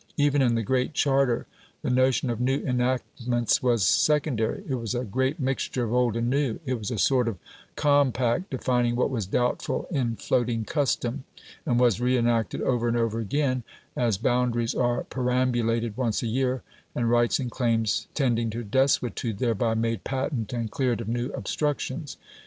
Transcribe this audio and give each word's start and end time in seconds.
Even 0.17 0.41
in 0.41 0.55
the 0.55 0.63
"Great 0.63 0.95
Charter" 0.95 1.45
the 1.83 1.91
notion 1.91 2.31
of 2.31 2.41
new 2.41 2.57
enactments 2.65 3.61
was 3.61 3.85
secondary, 3.85 4.63
it 4.67 4.73
was 4.73 4.95
a 4.95 5.03
great 5.05 5.39
mixture 5.39 5.83
of 5.83 5.93
old 5.93 6.15
and 6.15 6.27
new; 6.27 6.59
it 6.65 6.79
was 6.79 6.89
a 6.89 6.97
sort 6.97 7.27
of 7.27 7.37
compact 7.75 8.49
defining 8.49 8.95
what 8.95 9.11
was 9.11 9.27
doubtful 9.27 9.85
in 9.91 10.15
floating 10.15 10.65
custom, 10.65 11.23
and 11.67 11.79
was 11.79 12.01
re 12.01 12.17
enacted 12.17 12.61
over 12.63 12.87
and 12.87 12.97
over 12.97 13.19
again, 13.19 13.61
as 13.95 14.17
boundaries 14.17 14.73
are 14.73 15.03
perambulated 15.03 15.95
once 15.95 16.23
a 16.23 16.27
year, 16.27 16.63
and 16.95 17.11
rights 17.11 17.37
and 17.37 17.51
claims 17.51 18.07
tending 18.15 18.49
to 18.49 18.63
desuetude 18.63 19.37
thereby 19.37 19.75
made 19.75 20.03
patent 20.03 20.51
and 20.51 20.71
cleared 20.71 20.99
of 20.99 21.07
new 21.07 21.27
obstructions. 21.33 22.17